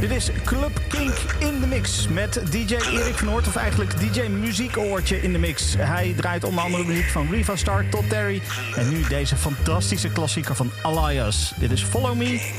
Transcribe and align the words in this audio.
Dit 0.00 0.10
is 0.10 0.30
Club 0.44 0.80
Kink 0.88 1.14
in 1.38 1.60
de 1.60 1.66
mix 1.66 2.08
met 2.08 2.40
DJ 2.50 2.74
Erik 2.74 3.14
van 3.14 3.28
Hoort, 3.28 3.46
of 3.46 3.56
eigenlijk 3.56 4.00
DJ 4.00 4.20
Muziekoortje 4.28 5.22
in 5.22 5.32
de 5.32 5.38
mix. 5.38 5.74
Hij 5.78 6.14
draait 6.16 6.44
onder 6.44 6.64
andere 6.64 6.84
muziek 6.84 7.08
van 7.08 7.30
Riva 7.30 7.56
Star 7.56 7.88
tot 7.88 8.08
Terry. 8.08 8.42
En 8.76 8.88
nu 8.88 9.02
deze 9.08 9.36
fantastische 9.36 10.08
klassieker 10.08 10.54
van 10.54 10.70
Alias. 10.82 11.52
Dit 11.58 11.70
is 11.70 11.82
Follow 11.82 12.16
Me, 12.16 12.52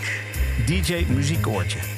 DJ 0.65 1.05
Muziekoortje. 1.09 1.96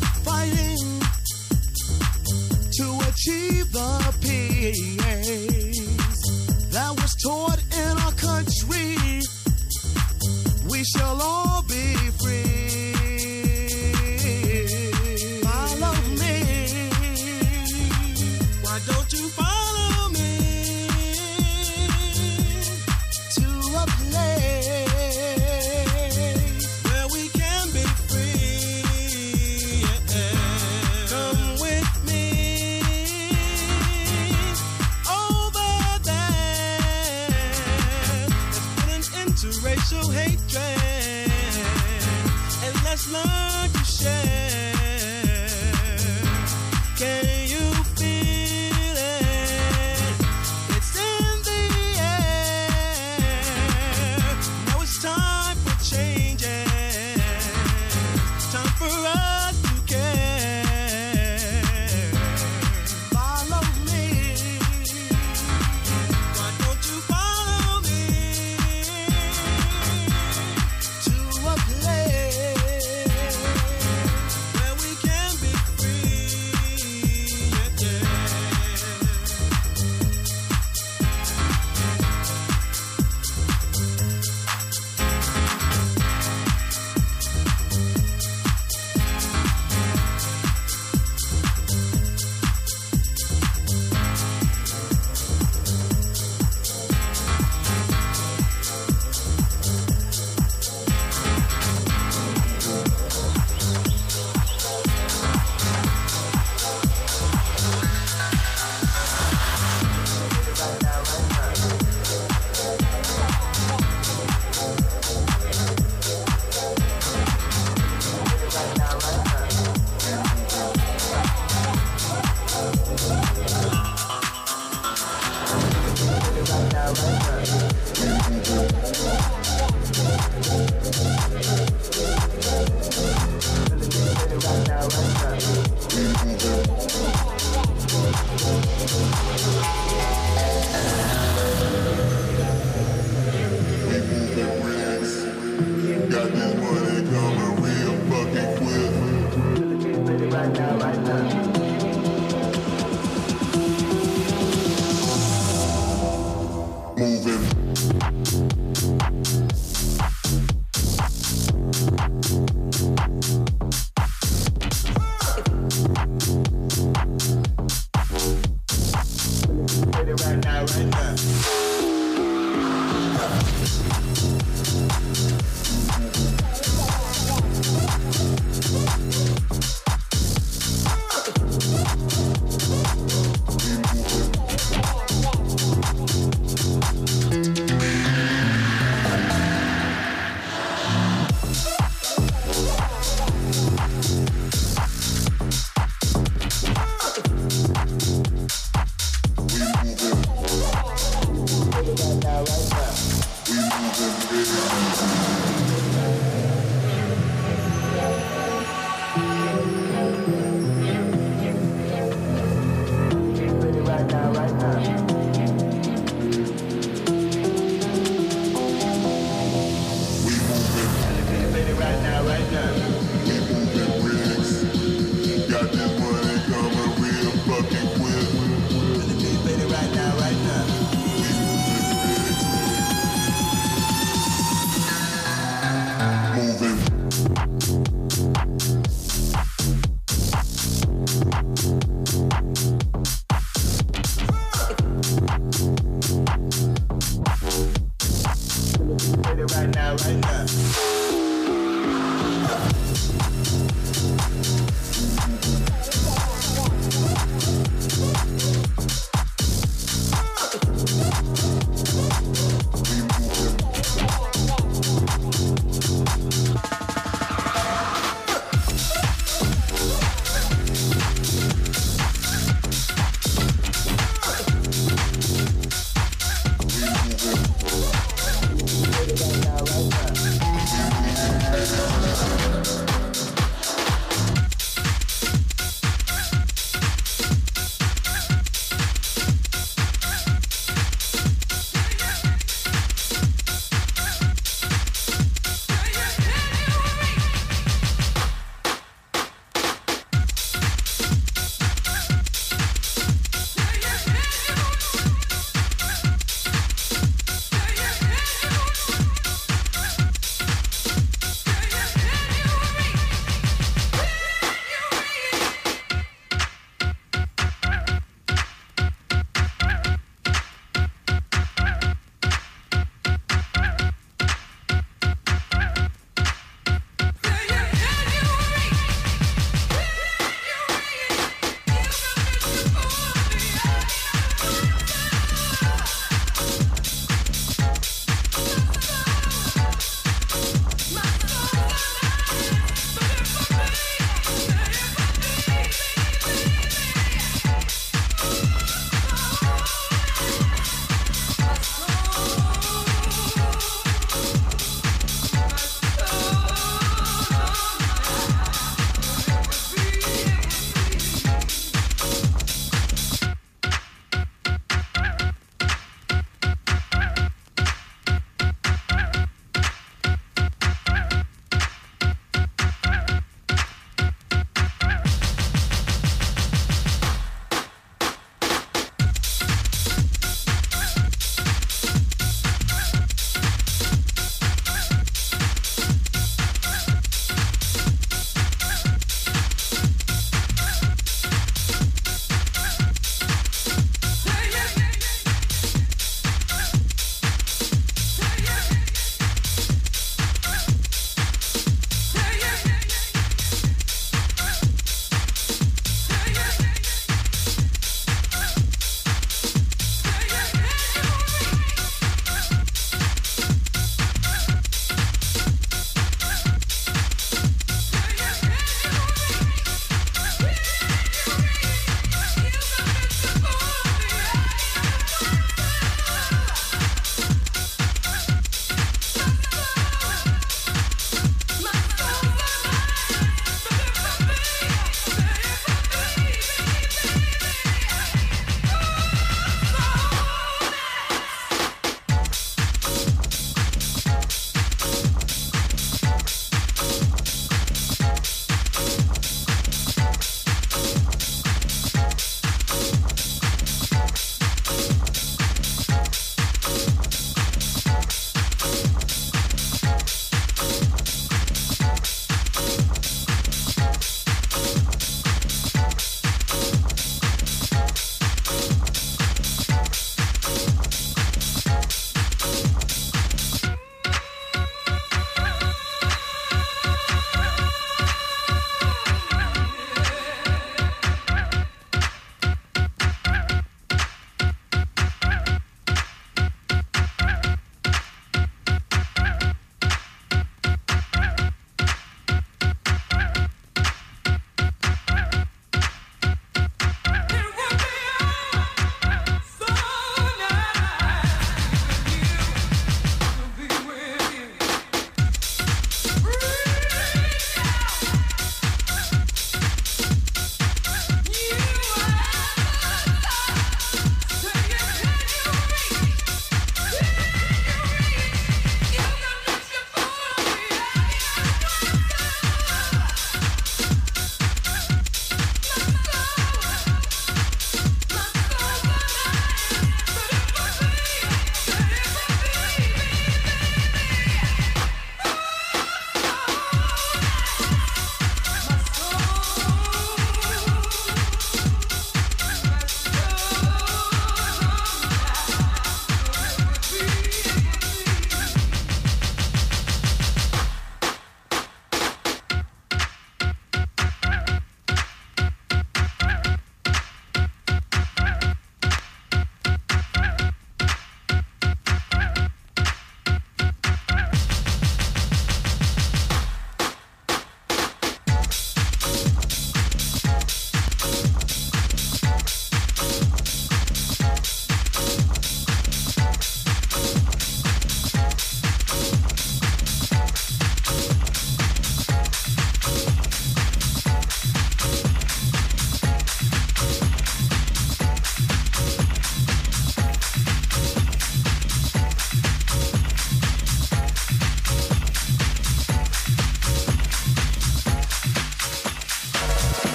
Fighting 0.00 1.00
to 2.72 2.86
achieve 3.08 3.70
the 3.72 4.14
peace 4.20 4.98
that 6.72 6.90
was 6.90 7.14
taught 7.22 7.60
in 7.72 7.98
our 7.98 8.12
country. 8.12 9.20
We 10.68 10.84
shall 10.84 11.20
all 11.20 11.62
be 11.62 11.94
free. 12.22 12.63
love. 43.12 43.43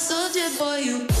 soldier 0.00 0.48
boy, 0.58 0.78
you. 0.78 1.19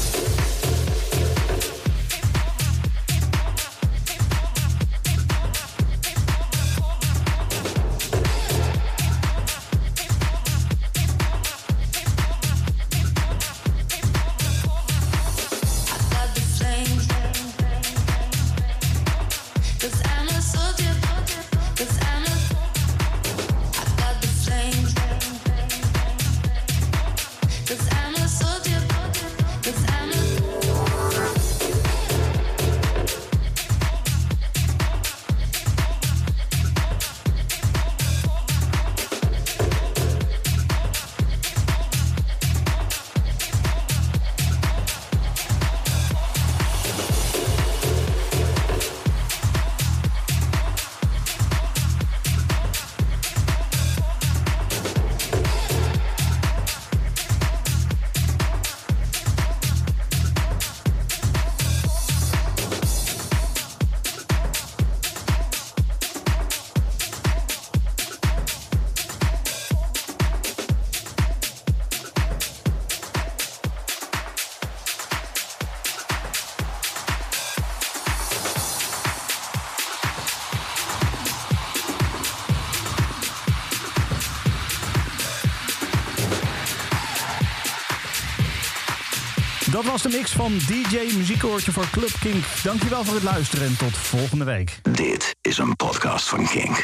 Dat 89.80 89.90
was 89.90 90.02
de 90.02 90.08
mix 90.08 90.32
van 90.32 90.52
DJ 90.66 91.16
Muziekoortje 91.16 91.72
voor 91.72 91.90
Club 91.90 92.10
Kink. 92.20 92.44
Dankjewel 92.62 93.04
voor 93.04 93.14
het 93.14 93.22
luisteren 93.22 93.66
en 93.66 93.76
tot 93.76 93.96
volgende 93.96 94.44
week. 94.44 94.78
Dit 94.82 95.36
is 95.40 95.58
een 95.58 95.76
podcast 95.76 96.28
van 96.28 96.46
Kink. 96.46 96.76